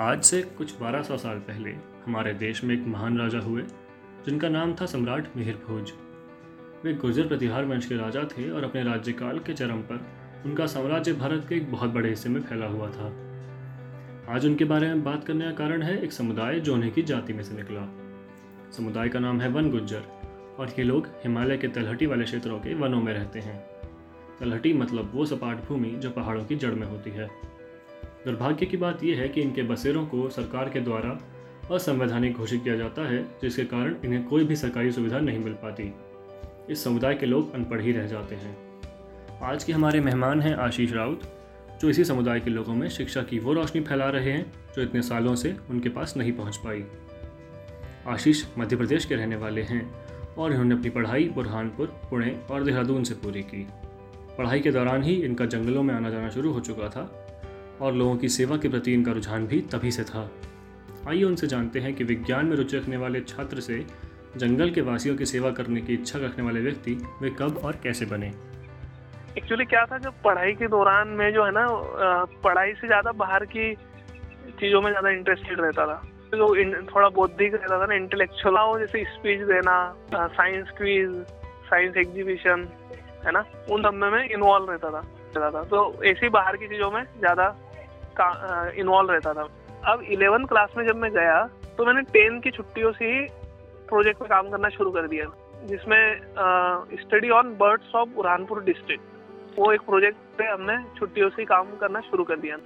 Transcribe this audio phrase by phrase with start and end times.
[0.00, 1.70] आज से कुछ 1200 साल पहले
[2.06, 3.62] हमारे देश में एक महान राजा हुए,
[4.26, 5.92] जिनका नाम था सम्राट मिहिर भोज।
[6.84, 10.06] वे गुर्जर प्रतिहार वंश के राजा थे और अपने राज्यकाल के चरम पर
[10.46, 13.06] उनका साम्राज्य भारत के एक बहुत बड़े हिस्से में फैला हुआ था।
[14.28, 17.32] आज उनके बारे में बात करने का कारण है एक समुदाय जो उन्हें की जाति
[17.32, 17.88] में से निकला।
[18.70, 20.02] समुदाय का नाम है वन गुज्जर
[20.58, 23.66] और ये लोग हिमालय के तलहटी वाले क्षेत्रों के वनों में रहते हैं।
[24.40, 27.53] तलहटी मतलब वो सपाट भूमि जो पहाड़ों की जड़ में होती है।
[28.24, 31.18] दुर्भाग्य की बात यह है कि इनके बसेरों को सरकार के द्वारा
[31.74, 35.94] असंवैधानिक घोषित किया जाता है, जिसके कारण इन्हें कोई भी सरकारी सुविधा नहीं मिल पाती।
[36.70, 38.56] इस समुदाय के लोग अनपढ़ ही रह जाते हैं।
[39.42, 41.20] आज के हमारे मेहमान हैं आशीष राउत,
[41.80, 45.02] जो इसी समुदाय के लोगों में शिक्षा की वो रोशनी फैला रहे हैं, जो इतने
[45.02, 46.84] सालों से उनके पास नहीं पहुँच पाई।
[48.06, 49.94] आशीष मध्य प्रदेश के रहने वाले हैं
[50.34, 53.66] और इन्होंने अपनी पढ़ाई बुरहानपुर, पुणे और देहरादून से पूरी की।
[54.38, 57.23] पढ़ाई के दौरान ही इनका जंगलों में आना जाना शुरू हो चुका था
[57.80, 60.28] और लोगों की सेवा के प्रति इनका रुझान भी तभी से था।
[61.08, 63.84] आइए उनसे जानते हैं कि विज्ञान में रुचि रखने वाले छात्र से
[64.36, 68.06] जंगल के वासियों की सेवा करने की इच्छा रखने वाले व्यक्ति वे कब और कैसे
[68.06, 68.32] बने?
[69.38, 71.66] एक्चुअली क्या था जब पढ़ाई के दौरान में जो है ना
[72.44, 73.74] पढ़ाई से ज़्यादा बाहर की
[74.60, 76.02] चीज़ों में ज़्यादा इंटरेस्टेड रहता था।
[76.34, 76.48] जो
[76.86, 79.74] थोड़ा बौद्धिक रहता था ना इंटेलेक्चुअल जैसे स्पीच देना
[80.14, 81.10] साइंस क्विज
[81.66, 82.66] साइंस एग्जीबिशन
[83.26, 83.44] है ना?
[83.70, 85.04] उन सब मैं इन्वॉल्व रहता था
[85.36, 87.46] रहता था। तो ऐसी बाहर की चीज़ों में ज़्यादा
[88.20, 89.48] इन्वॉल्व रहता था।
[89.84, 91.42] अब इलेवन क्लास में जब मैं गया
[91.78, 93.20] तो मैंने टेन की छुट्टियों से ही
[93.88, 95.24] प्रोजेक्ट में काम करना शुरू कर दिया।
[95.64, 96.02] जिसमें
[97.00, 102.00] study on birds of Burhanpur district वो एक प्रोजेक्ट पे हमने छुट्टियों से काम करना
[102.02, 102.56] शुरू कर दिया।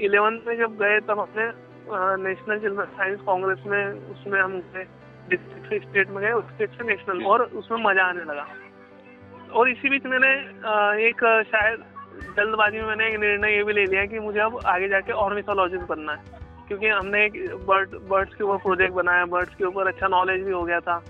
[0.00, 1.46] इलेवन में जब गए, तब हमने
[2.22, 4.84] नेशनल चिल्ड्रन साइंस कांग्रेस में, उसमें हम गए
[5.30, 8.46] डिस्ट्रिक्ट से स्टेट में गए स्टेट से नेशनल और उसमें मज़ा आने लगा।
[9.52, 10.32] और इसी बीच मैंने
[11.08, 11.84] एक शायद
[12.36, 15.84] जल्दबाजी में मैंने एक निर्णय ये भी ले लिया कि मुझे अब आगे जाके ऑर्निथोलॉजिस्ट
[15.84, 17.32] बनना है। क्योंकि हमने एक
[17.66, 21.04] बर्ड बर्ड्स के ऊपर प्रोजेक्ट बनाया बर्ड्स के ऊपर अच्छा नॉलेज भी हो गया था।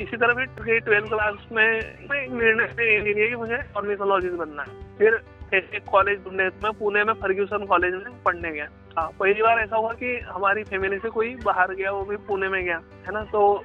[0.00, 1.80] इसी तरह फिर ट्वेल्थ क्लास में
[2.12, 5.22] निर्णय ये लिया कि मुझे ऑर्निथोलॉजिस्ट बनना है। फिर
[5.54, 8.68] एक कॉलेज ढूँढने मैं, पुणे में फर्ग्यूसन कॉलेज में पढ़ने गया।
[8.98, 12.48] हाँ पहली बार ऐसा हुआ कि हमारी फैमिली से कोई बाहर गया, वो भी पुणे
[12.48, 13.24] में गया, है ना?
[13.24, 13.64] तो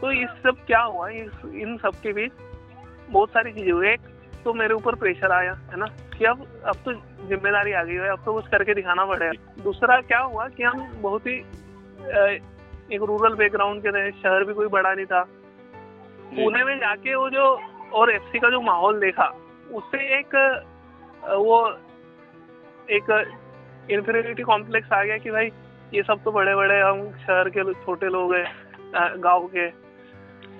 [0.00, 1.08] तो इस सब क्या हुआ?
[1.08, 2.32] इस, इन सब के बीच
[3.10, 4.00] बहुत सारी चीज़ें हुई। एक
[4.44, 5.86] तो मेरे ऊपर प्रेशर आया है ना?
[6.16, 6.92] कि अब अब तो
[7.28, 10.86] ज़िम्मेदारी आ गई है अब तो कुछ करके दिखाना पड़ेगा। दूसरा क्या हुआ कि हम
[11.02, 11.36] बहुत ही
[12.94, 15.22] एक रूरल बैकग्राउंड के थे शहर भी कोई बड़ा नहीं था।
[16.34, 17.44] पुणे में जाके वो जो
[17.94, 19.26] और एफसी का जो माहौल देखा
[19.72, 20.34] उससे एक
[21.24, 21.58] वो
[22.90, 23.10] एक
[23.90, 25.50] इन्फेरिटी कॉम्प्लेक्स आ गया कि भाई
[25.94, 28.46] ये सब तो बड़े बड़े हम शहर के छोटे लोग हैं
[29.24, 29.68] गाँव के।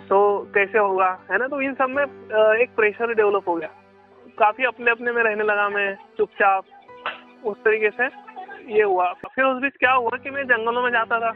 [0.09, 0.19] तो
[0.55, 1.09] कैसे होगा?
[1.31, 1.47] है ना?
[1.49, 3.69] तो इन सब में एक प्रेशर डेवलप हो गया।
[4.39, 6.65] काफ़ी अपने अपने में रहने लगा मैं चुपचाप।
[7.45, 8.05] उस तरीके से
[8.69, 11.33] ये हुआ। फिर उस बीच क्या हुआ कि मैं जंगलों में जाता था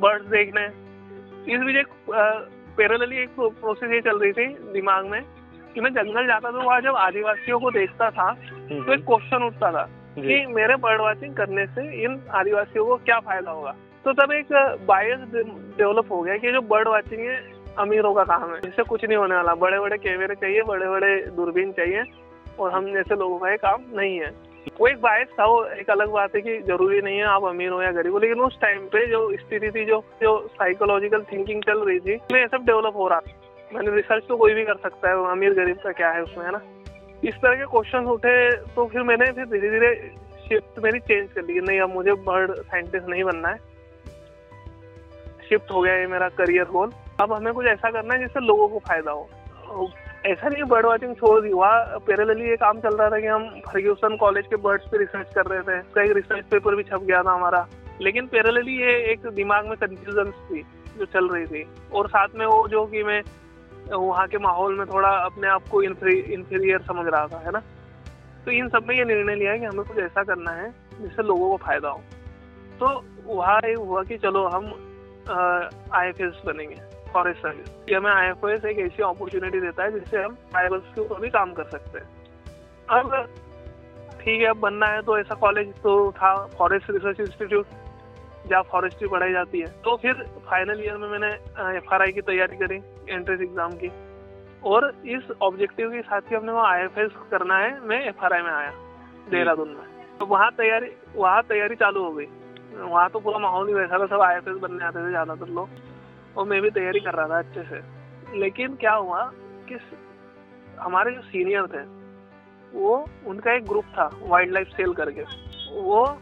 [0.00, 0.64] बर्ड्स देखने।
[1.54, 1.88] इस बीच एक
[2.78, 5.20] पैरेलली एक प्रोसेस ये चल रही थी दिमाग में
[5.74, 9.70] कि मैं जंगल जाता था वहाँ जब आदिवासियों को देखता था तो एक क्वेश्चन उठता
[9.72, 9.84] था
[10.16, 13.74] कि मेरे बर्ड वॉचिंग करने से इन आदिवासियों को क्या फ़ायदा होगा?
[14.04, 14.52] तो तब एक
[14.86, 15.18] बायस
[15.78, 17.36] डेवलप हो गया कि जो बर्ड वॉचिंग है
[17.78, 21.16] अमीरों का काम है। इससे कुछ नहीं होने वाला। बड़े बड़े कैमरे चाहिए बड़े बड़े
[21.36, 22.04] दूरबीन चाहिए
[22.58, 24.30] और हम जैसे लोगों का ये काम नहीं है।
[24.80, 27.70] वो एक बायस था, वो एक अलग बात है कि ज़रूरी नहीं है आप अमीर
[27.70, 31.62] हो या गरीब हो, लेकिन उस टाइम पे जो स्थिति थी, जो जो साइकोलॉजिकल थिंकिंग
[31.62, 33.32] चल रही थी, उसमें ये सब डेवलप हो रहा था।
[33.70, 36.52] मैंने रिसर्च तो कोई भी कर सकता है, अमीर गरीब का क्या है उसमें, है
[36.52, 36.60] ना?
[37.24, 38.34] इस तरह के क्वेश्चन उठे
[38.74, 39.94] तो फिर मैंने फिर धीरे धीरे
[40.48, 43.58] शिफ्ट मेरी चेंज कर ली नहीं, अब मुझे बर्ड साइंटिस्ट नहीं बनना है।
[45.48, 46.90] शिफ्ट हो गया ये मेरा करियर गोल
[47.20, 49.28] अब हमें कुछ ऐसा करना है जिससे लोगों को फ़ायदा हो।
[50.26, 53.48] ऐसा नहीं बर्ड वॉचिंग छोड़ दी वहाँ पैरेलली ये काम चल रहा था कि हम
[53.66, 57.02] फर्ग्यूसन कॉलेज के बर्ड्स पे रिसर्च कर रहे थे। उसका एक रिसर्च पेपर भी छप
[57.02, 57.66] गया था हमारा।
[58.00, 60.62] लेकिन पैरेलली ये एक दिमाग में कंफ्यूजन थी
[60.98, 63.22] जो चल रही थी। और साथ में वो जो कि मैं,
[63.92, 67.62] वहाँ के माहौल में थोड़ा अपने आप को इंफीरियर समझ रहा था, है ना?
[68.44, 71.22] तो इन सब में ये निर्णय लिया है कि हमें कुछ ऐसा करना है जिससे
[71.22, 72.00] लोगों को फ़ायदा हो।
[72.80, 74.66] तो वहाँ ये हुआ कि चलो हम
[75.94, 76.12] आई
[76.46, 78.28] बनेंगे। फॉरेस्ट सर्विस हमें आई
[78.66, 82.06] एक ऐसी अपॉर्चुनिटी देता है जिससे हम ट्राइबल्स के ऊपर भी काम कर सकते हैं।
[82.90, 83.14] अब
[84.20, 87.66] ठीक है, अब बनना है तो ऐसा कॉलेज तो था फॉरेस्ट रिसर्च इंस्टीट्यूट
[88.48, 91.30] जहाँ फॉरेस्ट्री पढ़ाई जाती है। तो फिर फाइनल ईयर में मैंने
[91.76, 92.76] एफआरआई की तैयारी करी
[93.08, 93.90] एंट्रेंस एग्ज़ाम की।
[94.64, 96.86] और इस ऑब्जेक्टिव के साथ ही हमने वो आई
[97.30, 98.70] करना है, मैं FRI में आया,
[99.30, 99.84] देहरादून में।
[100.18, 102.26] तो वहाँ तैयारी वहाँ तैयारी चालू हो गई।
[102.76, 105.68] वहाँ तो पूरा माहौल ही वैसा था, सब आईएफएस बनने आते थे ज़्यादातर लोग।
[106.36, 107.82] और मैं भी तैयारी कर रहा था अच्छे से।
[108.38, 109.30] लेकिन क्या हुआ
[109.68, 109.78] कि
[110.80, 111.96] हमारे जो सीनियर थे
[112.78, 115.22] वो, उनका एक ग्रुप था वाइल्ड लाइफ सेल करके।
[115.72, 116.18] वो,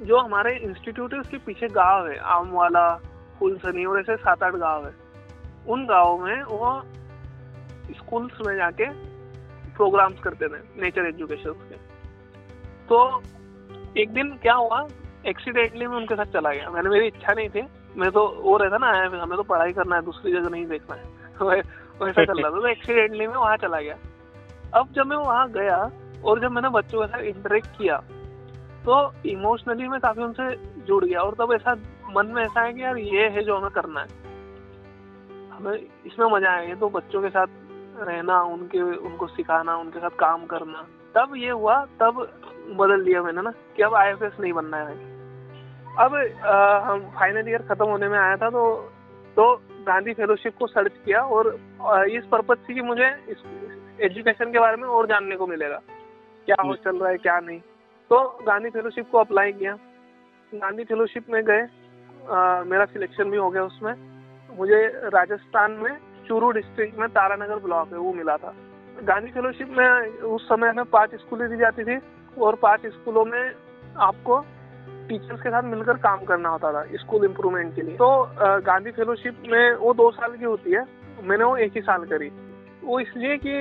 [0.00, 3.00] जो हमारे इंस्टीट्यूट है, उसके पीछे गाँव है आम वाला
[3.38, 4.94] फुलसनी और ऐसे सात आठ गाँव है।
[5.68, 6.82] उन गाँव में वो
[7.96, 8.90] स्कूल्स में जाके
[9.76, 11.76] प्रोग्राम्स करते थे नेचर एजुकेशन के।
[12.88, 13.22] तो
[13.96, 14.86] एक दिन क्या हुआ
[15.26, 17.62] एक्सीडेंटली मैं उनके साथ चला गया। मैंने मेरी इच्छा नहीं थी
[17.96, 21.04] मैं तो वो रहता ना हमें तो पढ़ाई करना है, दूसरी जगह नहीं देखना है।
[22.02, 23.96] वैसा चल रहा था। तो एक्सीडेंटली में वहाँ चला गया।
[24.74, 25.90] अब जब मैं वहाँ गया
[26.24, 28.02] और जब मैंने बच्चों के साथ इंटरेक्ट किया
[28.84, 31.76] तो इमोशनली मैं काफ़ी उनसे जुड़ गया और तब ऐसा,
[32.10, 34.06] मन में ऐसा है कि यार ये है जो हमें करना है।
[35.50, 37.46] हमें इसमें मज़ा आएगा तो बच्चों के साथ
[37.98, 43.42] रहना, उनके, उनको सिखाना, उनके साथ काम करना। तब ये हुआ, तब बदल दिया मैंने
[43.42, 45.13] ना कि अब आईएफएस नहीं बनना है।
[45.98, 46.14] अब
[46.44, 48.62] आ, हम फाइनल ईयर खत्म होने में आया था तो
[49.36, 49.54] तो
[49.86, 51.48] गांधी फेलोशिप को सर्च किया और
[52.10, 53.42] इस पर्पज से कि मुझे इस
[54.00, 55.80] एजुकेशन के बारे में और जानने को मिलेगा।
[56.46, 57.58] क्या हो चल रहा है क्या नहीं।
[58.10, 59.72] तो गांधी फेलोशिप को अप्लाई किया।
[60.52, 61.62] गांधी फेलोशिप में गए।
[62.30, 63.94] आ, मेरा सिलेक्शन भी हो गया उसमें।
[64.58, 65.96] मुझे राजस्थान में
[66.28, 68.54] चूरू डिस्ट्रिक्ट में तारानगर ब्लॉक है वो मिला था।
[69.02, 69.86] गांधी फेलोशिप में
[70.34, 71.98] उस समय में पाँच स्कूलें दी जाती थी
[72.40, 73.52] और पाँच स्कूलों में
[73.98, 74.44] आपको
[75.08, 78.08] टीचर्स के साथ मिलकर काम करना होता था स्कूल इम्प्रूवमेंट के लिए। तो
[78.62, 80.84] गांधी फेलोशिप में वो दो साल की होती है,
[81.22, 82.30] मैंने वो एक ही साल करी।
[82.84, 83.54] वो इसलिए कि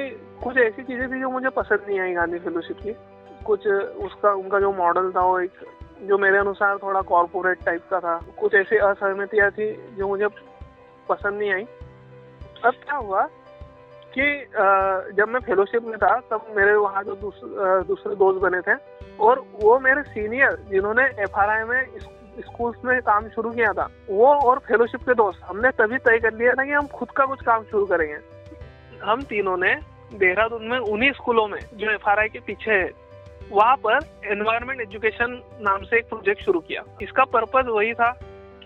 [0.43, 2.95] कुछ ऐसी चीज़ें थी जो मुझे पसंद नहीं आई गांधी फेलोशिप की।
[3.45, 5.51] कुछ उसका, उनका जो मॉडल था वो एक,
[6.01, 10.27] जो मेरे अनुसार थोड़ा कॉरपोरेट टाइप का था। कुछ ऐसी असहमतियाँ थी जो मुझे
[11.09, 11.63] पसंद नहीं आई।
[12.65, 13.27] अब क्या हुआ
[14.13, 14.25] कि
[15.17, 18.75] जब मैं फेलोशिप में था, तब मेरे वहाँ जो दूसरे दोस्त बने थे,
[19.19, 21.39] और वो मेरे सीनियर जिन्होंने एफ़
[21.69, 21.81] में
[22.39, 26.33] स्कूल्स में काम शुरू किया था, वो और फेलोशिप के दोस्त, हमने तभी तय कर
[26.33, 28.17] लिया था कि हम खुद का कुछ काम शुरू करेंगे।
[29.03, 29.75] हम तीनों ने
[30.13, 32.91] देहरादून में उन्हीं स्कूलों में, जो एफआरआई के पीछे है,
[33.51, 38.09] वहाँ पर एनवायरमेंट एजुकेशन नाम से एक प्रोजेक्ट शुरू किया। इसका पर्पज वही था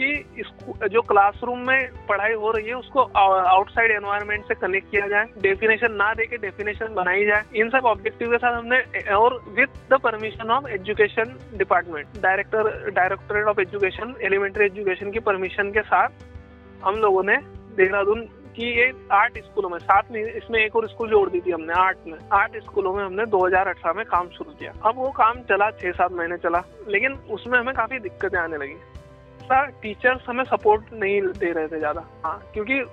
[0.01, 0.43] कि
[0.89, 5.91] जो क्लासरूम में पढ़ाई हो रही है, उसको आउटसाइड एनवायरनमेंट से कनेक्ट किया जाए डेफिनेशन
[5.93, 8.79] ना दे के डेफिनेशन बनाई जाए। इन सब ऑब्जेक्टिव के साथ हमने,
[9.15, 15.71] और with the permission of education department director directorate of education elementary education की परमिशन
[15.71, 16.09] के साथ
[16.83, 17.37] हम लोगों ने
[17.77, 21.51] देहरादून की ये आठ स्कूलों में, सात में इसमें एक और स्कूल जोड़ दी थी
[21.51, 25.41] हमने, आठ में, आठ स्कूलों में हमने 2018 में काम शुरू किया। अब वो काम
[25.43, 28.77] चला, छह सात महीने चला, लेकिन उसमें हमें काफ़ी दिक्कतें आने लगी।
[29.47, 32.83] सा टीचर्स हमें सपोर्ट नहीं दे रहे थे ज़्यादा। हाँ क्योंकि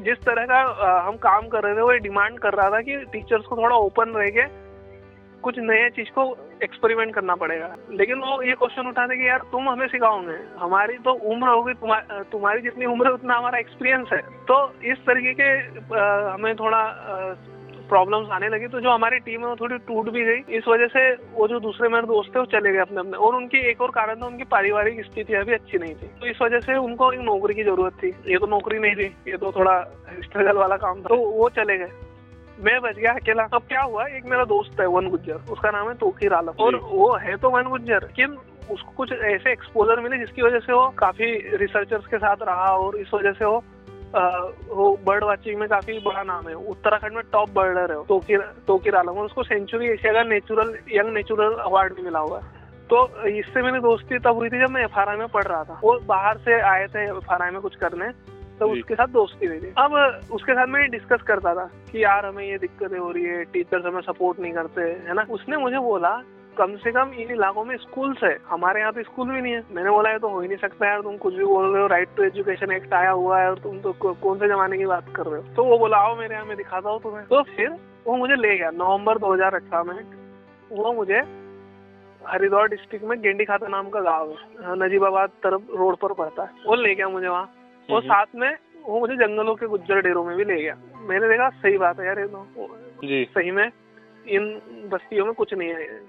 [0.00, 0.60] जिस तरह का
[1.06, 4.14] हम काम कर रहे थे वो डिमांड कर रहा था कि टीचर्स को थोड़ा ओपन
[4.16, 4.46] रह के
[5.42, 6.22] कुछ नए चीज़ को
[6.64, 11.12] एक्सपेरिमेंट करना पड़ेगा। लेकिन वो ये क्वेश्चन उठाते कि यार, तुम हमें सिखाओगे। हमारी तो
[11.30, 11.74] उम्र होगी
[12.30, 14.56] तुम्हारी जितनी उम्र है, उतना हमारा एक्सपीरियंस है। तो
[14.92, 15.50] इस तरीके के
[16.30, 16.82] हमें थोड़ा
[17.88, 20.86] प्रॉब्लम्स आने लगी तो जो हमारी टीम है वो थोड़ी टूट भी गई। इस वजह
[20.86, 21.02] से
[21.34, 23.90] वो जो दूसरे मेरे दोस्त थे वो चले गए अपने अपने। और उनकी एक और
[23.90, 27.20] कारण था उनकी पारिवारिक स्थिति अभी अच्छी नहीं थी। तो इस वजह से उनको एक
[27.20, 29.80] नौकरी की ज़रूरत थी। ये तो नौकरी नहीं थी ये तो थोड़ा
[30.24, 31.90] स्ट्रगल वाला काम था। तो वो चले गए।
[32.60, 35.88] मैं बच गया अकेला। अब क्या हुआ एक मेरा दोस्त है वन गुज्जर। उसका नाम
[35.88, 38.36] है तोखीर आलम। और वो है तो वन गुज्जर लेकिन
[38.70, 41.26] उसको कुछ ऐसे एक्सपोजर मिले जिसकी वजह से वो काफ़ी
[41.56, 43.62] रिसर्चर्स के साथ रहा और इस वजह से वो
[44.14, 48.96] वो बर्ड वाचिंग में काफ़ी बड़ा नाम है। उत्तराखंड में टॉप बर्डर है तोकिर तोकिर
[48.96, 53.06] आलम और उसको सेंचुरी एशिया का नेचुरल यंग नेचुरल अवार्ड भी मिला हुआ है तो
[53.28, 56.38] इससे मेरी दोस्ती तब हुई थी जब मैं एफ़ में पढ़ रहा था। वो बाहर
[56.38, 58.10] से आए थे एफ़ में कुछ करने
[58.60, 59.92] तो उसके साथ दोस्ती हुई थी। अब
[60.32, 63.86] उसके साथ मैं डिस्कस करता था कि यार हमें ये दिक्कतें हो रही है टीचर्स
[63.86, 65.26] हमें सपोर्ट नहीं करते है ना?
[65.30, 66.10] उसने मुझे बोला
[66.54, 69.62] कम से कम इन इलाकों में स्कूल्स है। हमारे यहाँ तो स्कूल भी नहीं है।
[69.72, 71.86] मैंने बोला है तो हो ही नहीं सकता यार तुम कुछ भी बोल रहे हो।
[71.88, 75.12] राइट टू एजुकेशन एक्ट आया हुआ है और तुम तो कौन से जमाने की बात
[75.16, 75.54] कर रहे हो?
[75.54, 77.70] तो वो बोला आओ मेरे यहाँ में दिखाता हूँ तुम्हें। तो फिर
[78.06, 80.04] वो मुझे ले गया। नवंबर दो हज़ार अठारह में
[80.72, 81.22] वो मुझे
[82.22, 86.50] हरिद्वार डिस्ट्रिक्ट में गेंडी खाता नाम का गाँव है। नजीबाबाद तरफ़ रोड पर पड़ता है।
[86.66, 87.48] वो ले गया मुझे वहाँ।
[87.88, 88.50] और। साथ में
[88.84, 92.06] वो मुझे जंगलों के गुज्जर डेरों में भी ले गया। मैंने देखा सही बात है
[92.06, 92.46] यार ये तो।
[93.04, 93.68] जी। सही में
[94.28, 94.62] इन
[94.92, 96.00] बस्तियों में कुछ नहीं है।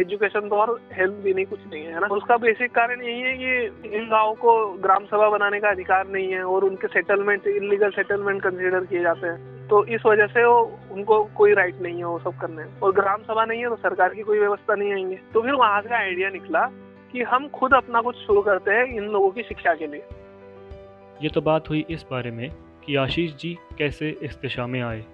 [0.00, 2.06] एजुकेशन तो और हेल्थ भी नहीं, कुछ नहीं है ना?
[2.06, 6.32] उसका बेसिक कारण यही है कि इन गाँव को ग्राम सभा बनाने का अधिकार नहीं
[6.32, 10.78] है और उनके सेटलमेंट इलीगल सेटलमेंट कंसिडर किए जाते हैं। तो इस वजह से वो,
[10.92, 14.14] उनको कोई राइट नहीं है वो सब करने। और ग्राम सभा नहीं है तो सरकार
[14.14, 16.66] की कोई व्यवस्था नहीं आएँगे। तो फिर वहाँ से आइडिया निकला
[17.12, 20.02] कि हम खुद अपना कुछ शुरू करते हैं इन लोगों की शिक्षा के लिए।
[21.22, 22.50] ये तो बात हुई इस बारे में
[22.86, 25.04] कि आशीष जी कैसे इस दिशा में आए।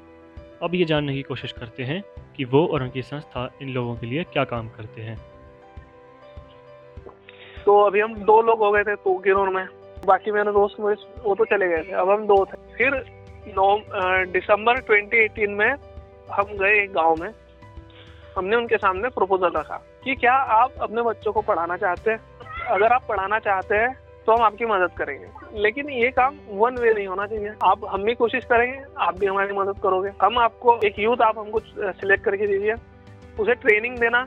[0.62, 2.02] अब ये जानने की कोशिश करते हैं
[2.36, 5.16] कि वो और उनकी संस्था इन लोगों के लिए क्या काम करते हैं।
[7.64, 9.66] तो अभी हम दो लोग हो गए थे तो गिरोर में।
[10.06, 10.80] बाकी मेरे दोस्त
[11.24, 12.94] वो तो चले गए थे। अब हम दो थे। फिर
[13.48, 13.76] नौ
[14.32, 15.70] दिसंबर 2018 में
[16.32, 17.30] हम गए एक गाँव में।
[18.36, 22.20] हमने उनके सामने प्रपोजल रखा कि क्या आप अपने बच्चों को पढ़ाना चाहते हैं?
[22.66, 26.92] अगर आप पढ़ाना चाहते हैं तो हम आपकी मदद करेंगे। लेकिन ये काम वन वे
[26.94, 30.78] नहीं होना चाहिए। आप हम भी कोशिश करेंगे आप भी हमारी मदद करोगे। हम आपको
[30.86, 31.60] एक यूथ आप हमको
[31.92, 32.74] सिलेक्ट करके दीजिए।
[33.40, 34.22] उसे ट्रेनिंग देना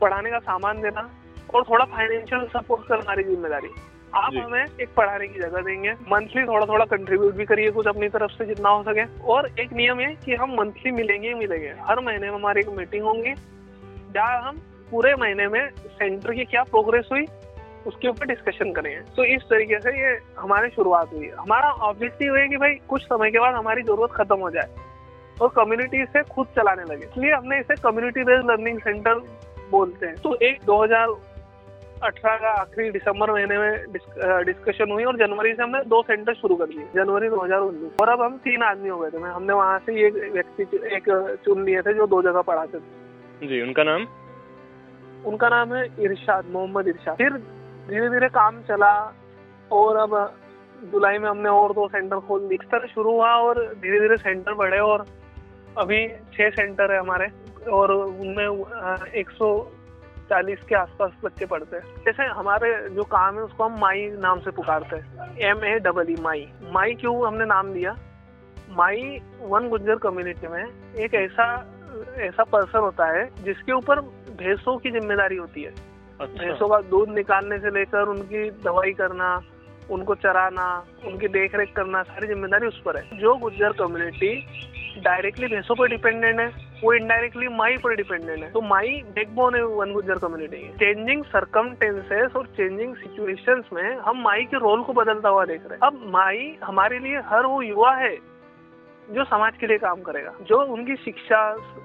[0.00, 1.08] पढ़ाने का सामान देना
[1.54, 3.68] और थोड़ा फाइनेंशियल सपोर्ट करना हमारी ज़िम्मेदारी।
[4.14, 8.08] आप हमें एक पढ़ाने की जगह देंगे। मंथली थोड़ा थोड़ा कंट्रीब्यूट भी करिए कुछ अपनी
[8.08, 11.74] तरफ़ से जितना हो सके। और एक नियम है कि हम मंथली मिलेंगे ही मिलेंगे।
[11.82, 13.34] हर महीने में हमारी एक मीटिंग होंगी
[14.14, 14.58] जहाँ हम
[14.90, 17.26] पूरे महीने में सेंटर की क्या प्रोग्रेस हुई
[17.86, 22.46] उसके ऊपर डिस्कशन करेंगे तो इस तरीके से ये हमारी शुरुआत हुई। हमारा ऑब्जेक्टिव है
[22.48, 24.68] कि भाई कुछ समय के बाद हमारी ज़रूरत खत्म हो जाए
[25.36, 29.14] और कम्युनिटी से खुद चलाने लगे। इसलिए हमने इसे कम्युनिटी बेस्ड लर्निंग सेंटर
[29.70, 33.72] बोलते हैं। तो एक 2018 का आखिरी दिसंबर महीने में
[34.44, 38.22] डिस्कशन हुई और जनवरी से हमने दो सेंटर शुरू कर दिए। जनवरी 2019 और अब
[38.22, 40.62] हम तीन आदमी हो गए थे। हमने वहाँ से एक व्यक्ति
[40.96, 41.08] एक
[41.44, 44.06] चुन लिए थे जो दो जगह पढ़ाते थे। जी उनका नाम?
[45.26, 47.32] उनका नाम है इरशाद मोहम्मद इरशाद। फिर
[47.88, 48.92] धीरे धीरे काम चला
[49.70, 50.14] और अब
[50.82, 54.78] जुलाई में हमने और दो सेंटर खोल दिए। शुरू हुआ और धीरे धीरे सेंटर बढ़े
[54.80, 55.06] और
[55.78, 57.26] अभी छह सेंटर है हमारे
[57.72, 59.50] और उनमें एक सौ
[60.30, 64.40] चालीस के आसपास बच्चे पढ़ते हैं। जैसे हमारे जो काम है उसको हम माई नाम
[64.40, 67.96] से पुकारते हैं। एम ए डबल ई, माई। माई क्यों हमने नाम दिया?
[68.70, 70.64] माई वन गुज्जर कम्युनिटी में
[70.96, 71.46] एक ऐसा
[72.18, 74.00] ऐसा पर्सन होता है जिसके ऊपर
[74.40, 75.72] भैंसों की ज़िम्मेदारी होती है।
[76.20, 79.40] भैंसों का दूध निकालने से लेकर उनकी दवाई करना,
[79.90, 80.66] उनको चराना,
[81.06, 84.34] उनकी देख रेख करना, सारी ज़िम्मेदारी उस पर है। जो गुज्जर कम्युनिटी
[85.00, 86.46] डायरेक्टली भैंसों पर डिपेंडेंट है,
[86.84, 92.36] वो इनडायरेक्टली माई पर डिपेंडेंट है। तो माई बैकबोन है Van Gujjar community changing circumstances
[92.36, 96.10] और चेंजिंग सिचुएशंस में हम माई के रोल को बदलता हुआ देख रहे हैं। अब
[96.12, 98.14] माई हमारे लिए हर वो युवा है
[99.10, 101.38] जो समाज के लिए काम करेगा जो उनकी शिक्षा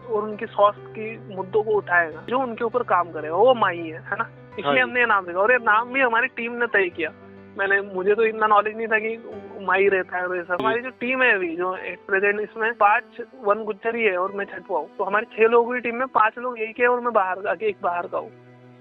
[0.10, 4.01] और उनकी स्वास्थ्य की मुद्दों को उठाएगा जो उनके ऊपर काम करेगा वो माई है
[4.01, 4.29] है ना?
[4.60, 7.10] इसलिए हाँ हमने ये नाम देखा और ये नाम भी हमारी टीम ने तय किया।
[7.58, 11.22] मैंने मुझे तो इतना नॉलेज नहीं था कि माई रहता है वैसा हमारी जो टीम
[11.24, 14.89] है अभी जो एट प्रेजेंट इसमें पाँच वन गुच्छर ही है और मैं छठवा हूँ।
[14.98, 17.55] तो हमारी छह लोगों की टीम में पाँच लोग यही है और मैं बाहर का
[17.67, 18.29] एक बाहर का हूँ।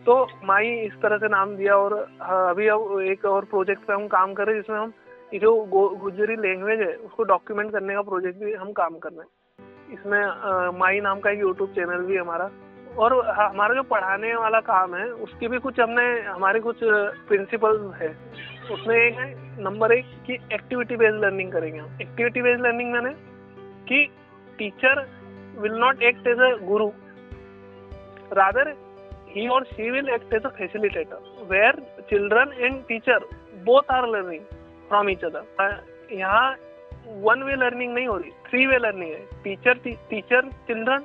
[0.07, 3.93] तो माई इस तरह से नाम दिया और हाँ, अभी अब एक और प्रोजेक्ट पे
[3.93, 4.93] हम काम कर रहे हैं जिसमें हम
[5.39, 5.55] जो
[5.99, 10.79] गुजरी लैंग्वेज है, उसको डॉक्यूमेंट करने का प्रोजेक्ट भी हम काम कर रहे हैं। इसमें
[10.79, 12.51] माई नाम का एक यूट्यूब चैनल भी हमारा।
[12.99, 16.77] और हमारा जो पढ़ाने वाला काम है, उसकी भी कुछ हमने, हमारे कुछ
[17.29, 18.11] प्रिंसिपल है।
[18.73, 23.15] उसमें एक है नंबर एक, कि एक्टिविटी बेस्ड लर्निंग करेंगे हम। एक्टिविटी बेस्ड लर्निंग मैंने,
[23.89, 24.07] कि
[24.59, 25.05] teacher
[25.59, 26.89] will not act as a guru
[28.33, 28.75] rather
[29.29, 33.25] he or she will act as a facilitator where children and teacher
[33.65, 34.41] both are learning
[34.89, 36.55] from each other यहाँ
[37.23, 41.05] one way learning नहीं हो रही three way learning है। Teacher teacher children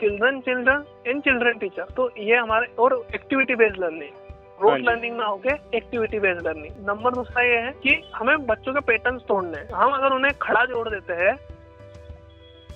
[0.00, 4.20] children children and children teacher तो ये हमारे और activity based learning
[4.62, 8.80] rote learning ना होके एक्टिविटी बेस्ड लर्निंग नंबर दूसरा ये है कि हमें बच्चों के
[8.82, 11.36] पैटर्न तोड़ने हैं। हम अगर उन्हें खड़ा जोड़ देते हैं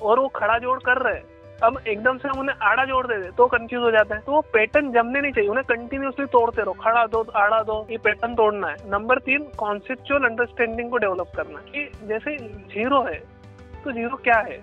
[0.01, 1.25] और वो खड़ा जोड़ कर रहे हैं
[1.65, 4.33] अब एकदम से हम उन्हें आड़ा जोड़ दे दे तो कंफ्यूज हो जाता है। तो
[4.33, 8.35] वो पैटर्न जमने नहीं चाहिए उन्हें कंटिन्यूसली तोड़ते रहो। खड़ा दो आड़ा दो ये पैटर्न
[8.35, 13.19] तोड़ना है। नंबर तीन कॉन्सेप्चुअल अंडरस्टैंडिंग को डेवलप करना कि जैसे ज़ीरो है
[13.85, 14.59] तो ज़ीरो क्या है?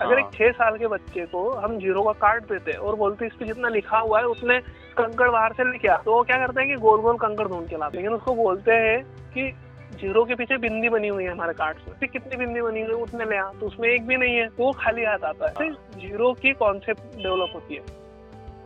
[0.00, 3.26] अगर एक हाँ। छह साल के बच्चे को हम ज़ीरो का कार्ड देते और बोलते
[3.26, 4.58] इस पे जितना लिखा हुआ है उसने
[4.98, 7.76] कंकड़ बाहर से लिखा तो वो क्या करते हैं कि गोल गोल कंकड़ ढूंढ के
[7.76, 9.02] लाते हैं। लेकिन उसको बोलते हैं
[9.34, 9.50] कि
[9.92, 12.96] ज़ीरो के पीछे बिंदी बनी हुई है हमारे कार्ड में। कितनी बिंदी बनी हुई है?
[12.96, 16.32] उतने ले आ तो उसमें एक भी नहीं है वो खाली हाथ आता है। ज़ीरो
[16.34, 17.80] की कॉन्सेप्ट डेवलप होती है।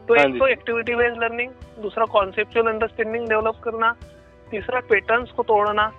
[0.09, 1.51] तो हाँ एक तो एक्टिविटी बेस्ड लर्निंग
[1.83, 3.91] दूसरा कॉन्सेप्चुअल अंडरस्टैंडिंग डेवलप करना
[4.49, 5.91] तीसरा पैटर्न्स को तोड़ना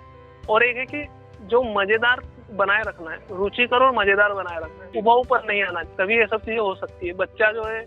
[0.48, 1.04] और एक है कि
[1.46, 2.20] जो मज़ेदार
[2.52, 6.26] बनाए रखना है रुचिकर और मज़ेदार बनाए रखना है। उबाऊ पर नहीं आना तभी ये
[6.26, 7.84] सब चीज़ें हो सकती है। बच्चा जो है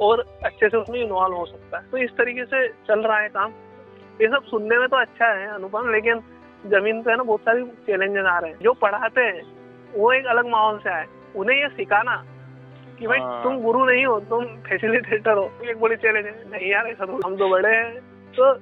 [0.00, 3.28] और अच्छे से उसमें इन्वॉल्व हो सकता है। तो इस तरीके से चल रहा है
[3.30, 3.52] काम।
[4.20, 6.20] ये सब सुनने में तो अच्छा है अनुपम लेकिन
[6.66, 9.42] ज़मीन पे ना बहुत सारी चैलेंजेस आ रहे हैं। जो पढ़ाते हैं
[9.94, 11.06] वो एक अलग माहौल से आए।
[11.36, 12.22] उन्हें ये सिखाना
[12.98, 16.70] कि भाई हाँ। तुम गुरु नहीं हो तुम फैसिलिटेटर हो। एक बड़ी चैलेंज है। नहीं
[16.70, 18.00] यार ऐसा तो हम तो बड़े हैं।
[18.38, 18.52] तो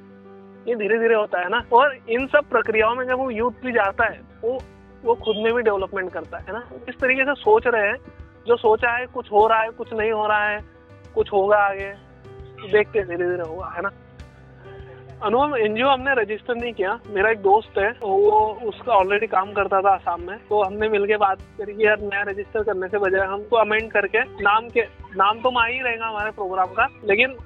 [0.69, 3.73] ये धीरे धीरे होता है ना। और इन सब प्रक्रियाओं में जब वो यूथ भी
[3.73, 4.59] जाता है वो
[5.05, 7.97] वो खुद में भी डेवलपमेंट करता है ना। इस तरीके से सोच रहे हैं।
[8.47, 10.61] जो सोचा है कुछ हो रहा है कुछ नहीं हो रहा है
[11.15, 11.93] कुछ होगा आगे।
[12.73, 13.91] देखते धीरे धीरे होगा है ना?
[15.23, 18.39] अनुपम एनजीओ हमने रजिस्टर नहीं किया। मेरा एक दोस्त है वो
[18.69, 22.23] उसका ऑलरेडी काम करता था आसाम में। तो हमने मिलके बात करी कि यार नया
[22.29, 24.83] रजिस्टर करने से बजाय हमको अमेंड करके नाम के,
[25.17, 27.37] नाम तो माँ ही रहेगा हमारे प्रोग्राम का, लेकिन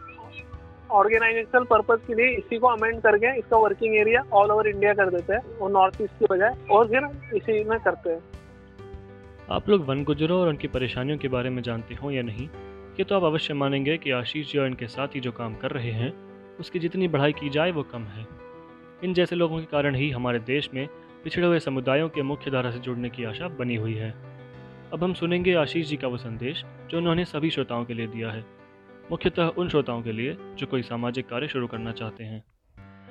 [0.90, 5.10] ऑर्गेनाइजेशनल पर्पज के लिए इसी को अमेंड करके इसका working area all over India कर
[5.10, 8.20] देते हैं, और नॉर्थ ईस्ट की बजाय, और फिर इसी में करते हैं।
[9.50, 12.48] आप लोग वन गुजरों और उनकी परेशानियों के बारे में जानते हो या नहीं,
[12.98, 15.70] ये तो आप अवश्य मानेंगे कि आशीष जी और इनके साथ ही जो काम कर
[15.70, 16.12] रहे हैं
[16.60, 18.26] उसकी जितनी बढ़ाई की जाए वो कम है।
[19.04, 20.88] इन जैसे लोगों के कारण ही हमारे देश में
[21.24, 24.14] पिछड़े हुए समुदायों के मुख्य धारा से जुड़ने की आशा बनी हुई है।
[24.92, 28.30] अब हम सुनेंगे आशीष जी का वो संदेश, जो उन्होंने सभी श्रोताओं के लिए दिया
[28.30, 28.44] है।
[29.10, 32.44] मुख्यतः उन श्रोताओं के लिए, जो कोई सामाजिक कार्य शुरू करना चाहते हैं।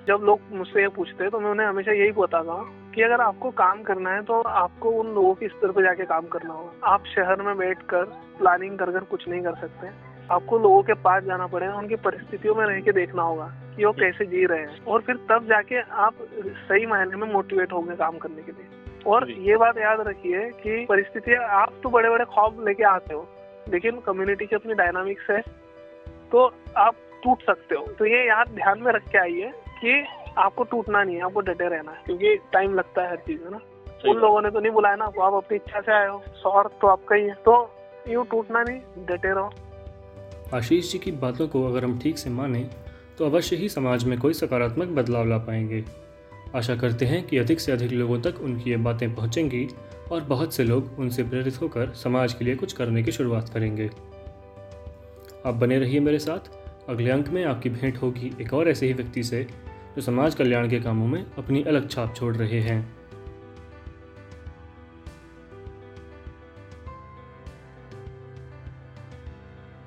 [0.07, 2.55] जब लोग मुझसे ये पूछते हैं तो मैं उन्हें हमेशा यही बताता
[2.95, 6.25] कि अगर आपको काम करना है तो आपको उन लोगों के स्तर पर जाके काम
[6.25, 8.03] करना होगा। आप शहर में बैठकर
[8.37, 12.55] प्लानिंग कर कर कुछ नहीं कर सकते। आपको लोगों के पास जाना पड़ेगा उनकी परिस्थितियों
[12.55, 15.82] में रह के देखना होगा कि वो कैसे जी रहे हैं। और फिर तब जाके
[15.82, 16.13] आप
[16.62, 20.86] सही मायने में मोटिवेट होंगे काम करने के लिए। और ये बात याद रखिए कि
[20.89, 23.27] परिस्थितियाँ आप तो बड़े बड़े ख्वाब लेके आते हो
[23.70, 25.41] लेकिन कम्युनिटी की अपनी डायनामिक्स है
[26.32, 26.46] तो
[26.77, 29.51] आप टूट सकते हो। तो ये याद ध्यान में रख के आइए
[29.82, 30.03] कि
[30.38, 33.51] आपको टूटना नहीं है आपको डटे रहना है क्योंकि टाइम लगता है हर चीज़ में
[33.51, 33.60] ना।
[34.05, 36.88] उन लोगों ने तो नहीं बुलाया ना आप अपनी इच्छा से आए हो सौर तो
[36.88, 37.53] आपका ही है। तो
[38.10, 39.50] यूँ टूटना नहीं डटे रहो।
[40.53, 42.67] आशीष जी की बातों को अगर हम ठीक से माने
[43.17, 45.83] तो अवश्य ही समाज में कोई सकारात्मक बदलाव ला पाएँगे।
[46.55, 49.67] आशा करते हैं कि अधिक से अधिक लोगों तक उनकी ये बातें पहुंचेंगी
[50.11, 53.89] और बहुत से लोग उनसे प्रेरित होकर समाज के लिए कुछ करने की शुरुआत करेंगे।
[55.45, 56.51] आप बने रहिए मेरे साथ।
[56.89, 59.43] अगले अंक में आपकी भेंट होगी एक और ऐसे ही व्यक्ति से,
[59.95, 62.95] जो समाज कल्याण के कामों में अपनी अलग छाप छोड़ रहे हैं।